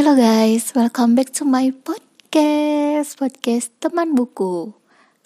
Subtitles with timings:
[0.00, 4.72] Hello guys, welcome back to my podcast Podcast teman buku.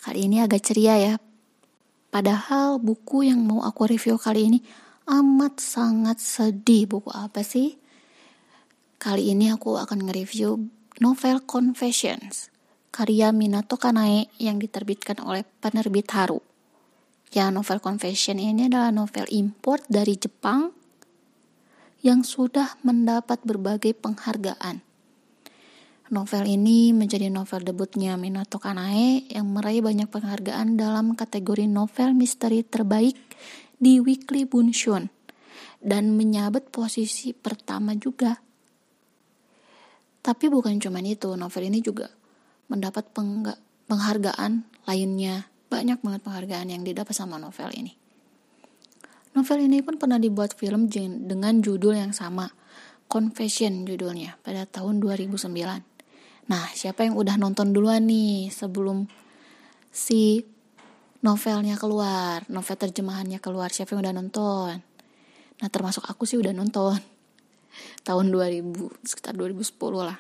[0.03, 1.15] Kali ini agak ceria ya.
[2.11, 4.59] Padahal buku yang mau aku review kali ini
[5.07, 6.91] Amat sangat sedih.
[6.91, 7.79] Buku apa sih?
[8.99, 10.67] Kali ini aku akan nge-review
[10.99, 12.51] novel Confessions
[12.91, 16.43] Karya Minato Kanae yang diterbitkan oleh penerbit Haru.
[17.31, 20.75] Ya novel Confession ini adalah novel import dari Jepang
[22.05, 24.85] yang sudah mendapat berbagai penghargaan.
[26.13, 32.61] Novel ini menjadi novel debutnya Minato Kanae yang meraih banyak penghargaan dalam kategori novel misteri
[32.61, 33.17] terbaik
[33.81, 35.09] di Weekly Bunshun
[35.81, 38.37] dan menyabet posisi pertama juga.
[40.21, 42.13] Tapi bukan cuma itu, novel ini juga
[42.69, 43.17] mendapat
[43.89, 45.49] penghargaan lainnya.
[45.73, 48.04] Banyak banget penghargaan yang didapat sama novel ini.
[49.35, 50.87] Novel ini pun pernah dibuat film
[51.27, 52.47] dengan judul yang sama,
[53.11, 55.51] Confession judulnya, pada tahun 2009.
[56.47, 59.11] Nah, siapa yang udah nonton duluan nih sebelum
[59.91, 60.47] si
[61.27, 64.73] novelnya keluar, novel terjemahannya keluar, siapa yang udah nonton?
[65.59, 66.95] Nah, termasuk aku sih udah nonton.
[68.07, 68.71] Tahun 2000,
[69.03, 69.67] sekitar 2010
[69.99, 70.19] lah.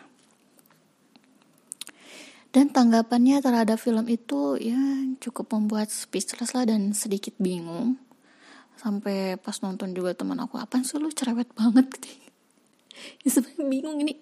[2.51, 4.79] Dan tanggapannya terhadap film itu ya
[5.23, 7.98] cukup membuat speechless lah dan sedikit bingung
[8.78, 11.86] sampai pas nonton juga teman aku apa sih lu cerewet banget?
[11.98, 12.08] Gitu
[13.27, 14.14] ya sebenarnya bingung ini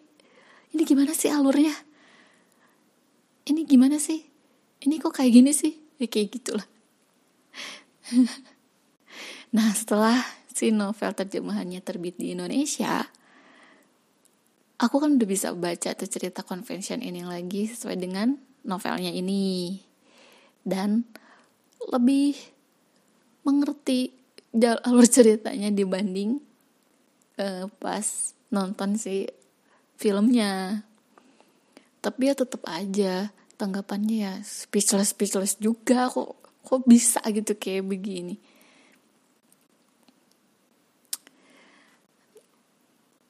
[0.72, 1.74] ini gimana sih alurnya?
[3.42, 4.22] Ini gimana sih?
[4.82, 5.76] Ini kok kayak gini sih?
[6.00, 6.66] Ya kayak gitulah.
[9.52, 10.16] Nah setelah
[10.48, 13.04] si novel terjemahannya terbit di Indonesia
[14.82, 18.34] aku kan udah bisa baca tuh cerita convention ini lagi sesuai dengan
[18.66, 19.78] novelnya ini.
[20.66, 21.06] Dan
[21.86, 22.34] lebih
[23.46, 24.10] mengerti
[24.86, 26.40] alur ceritanya dibanding
[27.40, 29.28] uh, pas nonton si
[29.96, 30.84] filmnya
[32.02, 38.36] tapi ya tetap aja tanggapannya ya speechless speechless juga kok kok bisa gitu kayak begini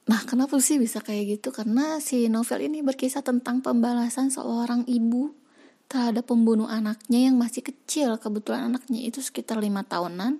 [0.03, 1.55] Nah, kenapa sih bisa kayak gitu?
[1.57, 5.33] Karena si novel ini berkisah tentang pembalasan seorang ibu
[5.89, 8.21] terhadap pembunuh anaknya yang masih kecil.
[8.21, 10.37] Kebetulan anaknya itu sekitar lima tahunan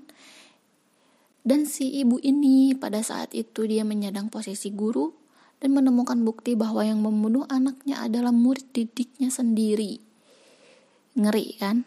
[1.43, 5.11] dan si ibu ini pada saat itu dia menyandang posisi guru
[5.59, 10.03] dan menemukan bukti bahwa yang membunuh anaknya adalah murid didiknya sendiri.
[11.19, 11.87] Ngeri kan?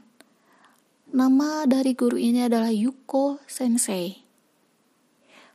[1.16, 4.20] Nama dari guru ini adalah Yuko Sensei.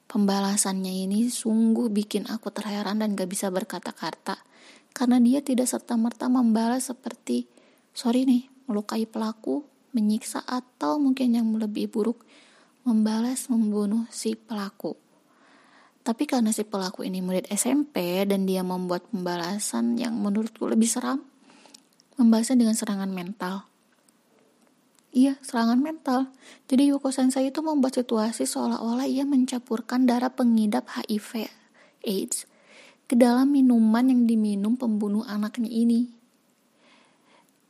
[0.09, 4.43] Pembalasannya ini sungguh bikin aku terheran dan gak bisa berkata-kata
[4.91, 7.47] karena dia tidak serta-merta membalas seperti
[7.95, 9.63] sorry nih melukai pelaku,
[9.95, 12.27] menyiksa atau mungkin yang lebih buruk
[12.85, 14.97] membalas membunuh si pelaku.
[16.01, 21.21] Tapi karena si pelaku ini murid SMP dan dia membuat pembalasan yang menurutku lebih seram,
[22.17, 23.69] membalasnya dengan serangan mental.
[25.11, 26.31] Iya, serangan mental.
[26.71, 31.51] Jadi Yuko Sensei itu membuat situasi seolah-olah ia mencampurkan darah pengidap HIV
[32.07, 32.47] AIDS
[33.11, 36.15] ke dalam minuman yang diminum pembunuh anaknya ini.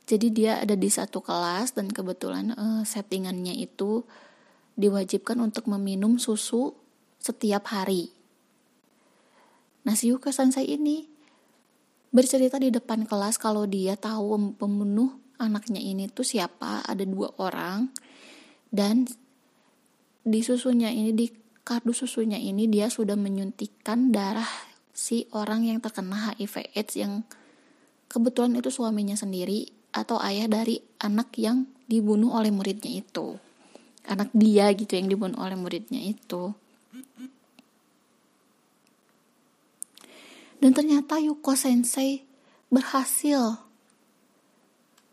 [0.05, 4.05] Jadi dia ada di satu kelas dan kebetulan uh, settingannya itu
[4.81, 6.73] diwajibkan untuk meminum susu
[7.21, 8.09] setiap hari.
[9.85, 11.05] Nah, Yuka Sansai ini
[12.09, 17.89] bercerita di depan kelas kalau dia tahu pembunuh anaknya ini tuh siapa, ada dua orang,
[18.69, 19.09] dan
[20.21, 21.33] di susunya ini, di
[21.65, 24.49] kardus susunya ini dia sudah menyuntikkan darah
[24.93, 27.25] si orang yang terkena HIV AIDS yang
[28.05, 33.39] kebetulan itu suaminya sendiri atau ayah dari anak yang dibunuh oleh muridnya itu
[34.07, 36.53] anak dia gitu yang dibunuh oleh muridnya itu
[40.61, 42.21] dan ternyata Yuko Sensei
[42.69, 43.57] berhasil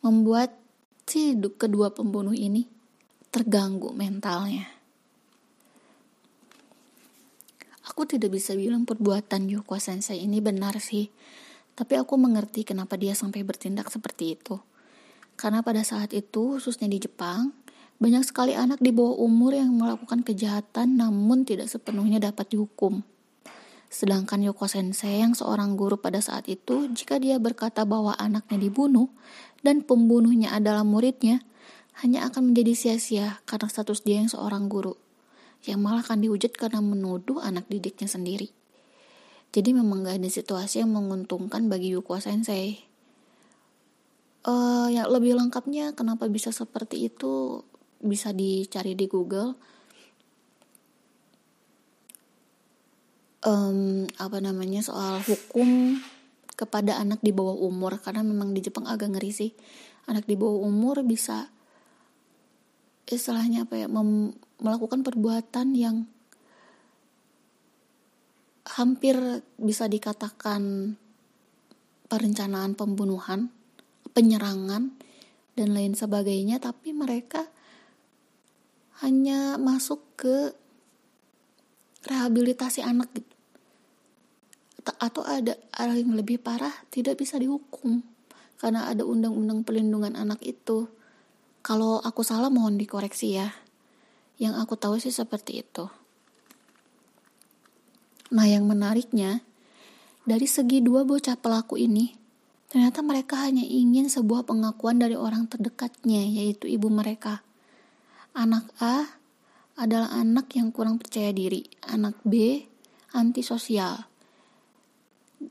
[0.04, 0.52] membuat
[1.08, 2.68] si kedua pembunuh ini
[3.32, 4.68] terganggu mentalnya.
[7.88, 11.08] Aku tidak bisa bilang perbuatan Yuko Sensei ini benar sih,
[11.72, 14.60] tapi aku mengerti kenapa dia sampai bertindak seperti itu.
[15.40, 17.56] Karena pada saat itu, khususnya di Jepang,
[17.98, 23.02] banyak sekali anak di bawah umur yang melakukan kejahatan namun tidak sepenuhnya dapat dihukum.
[23.90, 29.10] Sedangkan Yoko Sensei yang seorang guru pada saat itu, jika dia berkata bahwa anaknya dibunuh
[29.66, 31.42] dan pembunuhnya adalah muridnya,
[31.98, 34.94] hanya akan menjadi sia-sia karena status dia yang seorang guru,
[35.66, 38.54] yang malah akan dihujat karena menuduh anak didiknya sendiri.
[39.50, 42.84] Jadi memang gak ada situasi yang menguntungkan bagi Yoko Sensei.
[44.46, 47.66] Uh, yang lebih lengkapnya kenapa bisa seperti itu
[47.98, 49.54] bisa dicari di Google.
[53.38, 56.02] Um, apa namanya soal hukum
[56.58, 58.02] kepada anak di bawah umur.
[58.02, 59.50] Karena memang di Jepang agak ngeri sih.
[60.10, 61.46] Anak di bawah umur bisa
[63.08, 63.88] istilahnya apa ya
[64.60, 66.04] melakukan perbuatan yang
[68.68, 69.16] hampir
[69.56, 70.92] bisa dikatakan
[72.08, 73.48] perencanaan pembunuhan,
[74.12, 74.92] penyerangan
[75.56, 76.60] dan lain sebagainya.
[76.60, 77.48] Tapi mereka
[79.02, 80.52] hanya masuk ke
[82.06, 83.34] rehabilitasi anak gitu.
[84.98, 88.00] Atau ada yang lebih parah tidak bisa dihukum.
[88.58, 90.88] Karena ada undang-undang pelindungan anak itu.
[91.62, 93.52] Kalau aku salah mohon dikoreksi ya.
[94.40, 95.86] Yang aku tahu sih seperti itu.
[98.32, 99.40] Nah yang menariknya
[100.28, 102.12] dari segi dua bocah pelaku ini
[102.68, 107.40] ternyata mereka hanya ingin sebuah pengakuan dari orang terdekatnya yaitu ibu mereka
[108.38, 109.02] anak A
[109.74, 111.66] adalah anak yang kurang percaya diri.
[111.90, 112.62] Anak B
[113.10, 114.06] antisosial.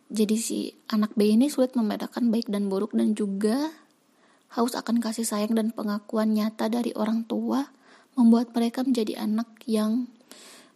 [0.08, 3.72] Jadi si anak B ini sulit membedakan baik dan buruk dan juga
[4.56, 7.68] haus akan kasih sayang dan pengakuan nyata dari orang tua
[8.16, 10.08] membuat mereka menjadi anak yang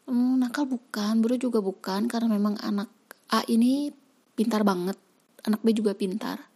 [0.07, 2.92] hmm, nakal bukan, buruk juga bukan karena memang anak
[3.31, 3.92] A ini
[4.36, 5.00] pintar banget,
[5.48, 6.52] anak B juga pintar.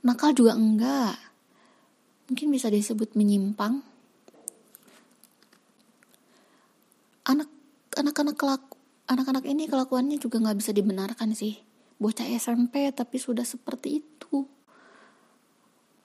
[0.00, 1.16] Nakal juga enggak.
[2.32, 3.84] Mungkin bisa disebut menyimpang
[7.30, 7.48] anak
[8.00, 8.80] anak-anak kelaku
[9.10, 11.58] anak-anak ini kelakuannya juga nggak bisa dibenarkan sih.
[12.00, 14.46] Bocah SMP tapi sudah seperti itu.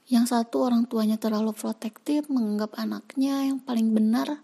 [0.09, 4.41] Yang satu orang tuanya terlalu protektif menganggap anaknya yang paling benar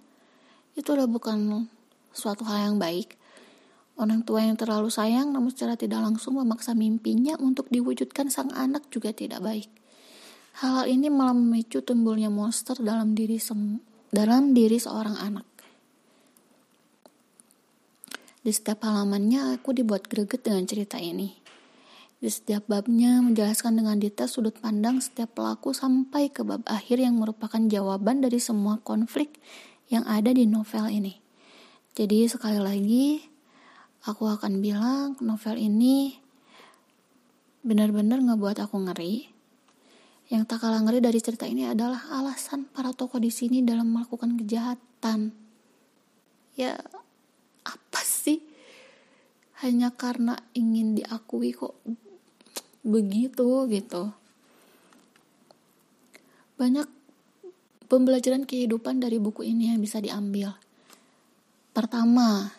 [0.77, 1.67] itu udah bukan
[2.15, 3.19] suatu hal yang baik.
[3.99, 8.87] Orang tua yang terlalu sayang namun secara tidak langsung memaksa mimpinya untuk diwujudkan sang anak
[8.87, 9.69] juga tidak baik.
[10.63, 13.37] Hal-hal ini malah memicu timbulnya monster dalam diri
[14.11, 15.50] dalam diri seorang anak
[18.41, 21.37] di setiap halamannya aku dibuat greget dengan cerita ini.
[22.21, 27.17] Di setiap babnya menjelaskan dengan detail sudut pandang setiap pelaku sampai ke bab akhir yang
[27.17, 29.41] merupakan jawaban dari semua konflik
[29.89, 31.17] yang ada di novel ini.
[31.97, 33.21] Jadi sekali lagi
[34.05, 36.17] aku akan bilang novel ini
[37.61, 39.29] benar-benar ngebuat aku ngeri.
[40.31, 44.39] Yang tak kalah ngeri dari cerita ini adalah alasan para tokoh di sini dalam melakukan
[44.39, 45.35] kejahatan.
[46.55, 46.79] Ya,
[47.65, 48.00] apa
[49.61, 51.77] hanya karena ingin diakui kok
[52.81, 54.09] begitu gitu.
[56.57, 56.89] Banyak
[57.85, 60.57] pembelajaran kehidupan dari buku ini yang bisa diambil.
[61.77, 62.57] Pertama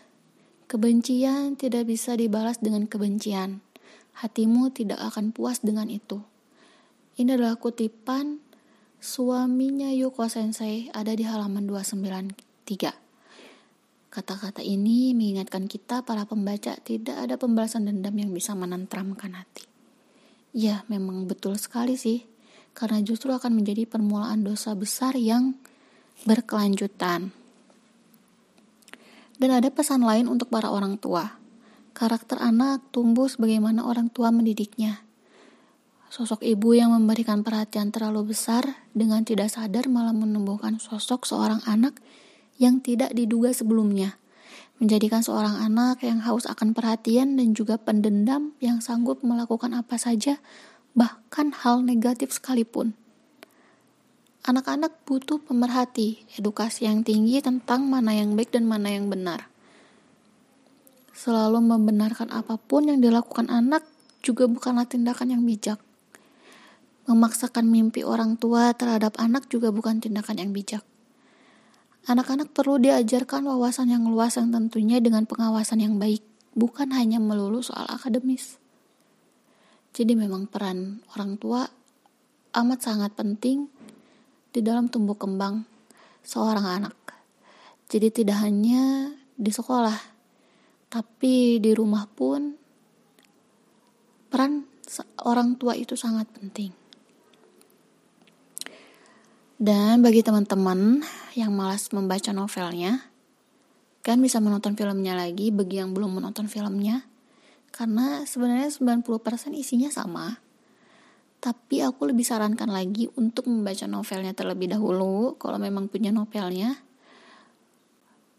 [0.70, 3.58] kebencian tidak bisa dibalas dengan kebencian.
[4.22, 6.22] Hatimu tidak akan puas dengan itu.
[7.18, 8.38] Ini adalah kutipan
[9.02, 13.11] suaminya Yuko Sensei ada di halaman 293
[14.12, 19.64] Kata-kata ini mengingatkan kita para pembaca tidak ada pembalasan dendam yang bisa menentramkan hati.
[20.52, 22.28] Ya, memang betul sekali sih,
[22.76, 25.56] karena justru akan menjadi permulaan dosa besar yang
[26.28, 27.32] berkelanjutan.
[29.40, 31.40] Dan ada pesan lain untuk para orang tua.
[31.96, 35.08] Karakter anak tumbuh sebagaimana orang tua mendidiknya.
[36.12, 41.96] Sosok ibu yang memberikan perhatian terlalu besar dengan tidak sadar malah menumbuhkan sosok seorang anak
[41.96, 42.20] yang
[42.78, 44.14] tidak diduga sebelumnya,
[44.78, 50.38] menjadikan seorang anak yang haus akan perhatian dan juga pendendam yang sanggup melakukan apa saja,
[50.94, 52.94] bahkan hal negatif sekalipun.
[54.42, 59.46] Anak-anak butuh pemerhati, edukasi yang tinggi tentang mana yang baik dan mana yang benar.
[61.14, 63.86] Selalu membenarkan apa pun yang dilakukan anak
[64.22, 65.78] juga bukanlah tindakan yang bijak.
[67.06, 70.82] Memaksakan mimpi orang tua terhadap anak juga bukan tindakan yang bijak.
[72.02, 76.26] Anak-anak perlu diajarkan wawasan yang luas yang tentunya dengan pengawasan yang baik,
[76.58, 78.58] bukan hanya melulu soal akademis.
[79.94, 81.62] Jadi memang peran orang tua
[82.58, 83.70] amat sangat penting
[84.50, 85.62] di dalam tumbuh kembang
[86.26, 86.96] seorang anak.
[87.86, 89.98] Jadi tidak hanya di sekolah,
[90.90, 92.50] tapi di rumah pun
[94.26, 94.66] peran
[95.22, 96.81] orang tua itu sangat penting.
[99.62, 101.06] Dan bagi teman-teman
[101.38, 102.98] yang malas membaca novelnya,
[104.02, 107.06] kan bisa menonton filmnya lagi bagi yang belum menonton filmnya.
[107.70, 109.06] Karena sebenarnya 90%
[109.54, 110.42] isinya sama.
[111.38, 116.82] Tapi aku lebih sarankan lagi untuk membaca novelnya terlebih dahulu kalau memang punya novelnya.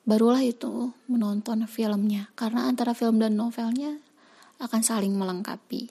[0.03, 3.95] Barulah itu menonton filmnya karena antara film dan novelnya
[4.59, 5.87] akan saling melengkapi.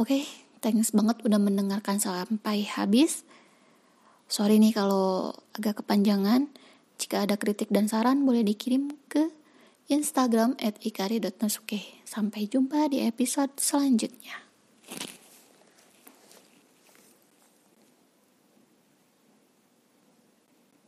[0.00, 0.22] Oke, okay,
[0.64, 3.28] thanks banget udah mendengarkan sampai habis.
[4.28, 6.50] Sorry nih kalau agak kepanjangan.
[6.94, 9.28] Jika ada kritik dan saran boleh dikirim ke
[9.90, 12.04] Instagram at ikari.nasuke.
[12.06, 14.44] Sampai jumpa di episode selanjutnya.